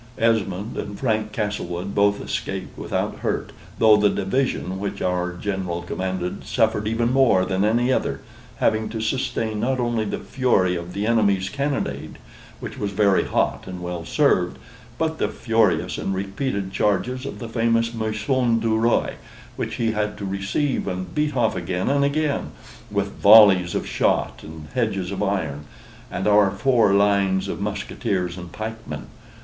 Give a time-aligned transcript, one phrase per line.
[0.17, 6.43] Esmond and Frank Castlewood both escaped without hurt, though the division which our General commanded
[6.43, 8.19] suffered even more than any other,
[8.55, 12.17] having to sustain not only the fury of the enemy's cannonade,
[12.59, 14.57] which was very hot and well served,
[14.97, 19.13] but the furious and repeated charges of the famous Maison du Roy,
[19.55, 22.53] which we had to receive and beat off again and again,
[22.89, 25.65] with volleys of shot and hedges of iron,
[26.09, 29.05] and our four lines of musqueteers and pikemen.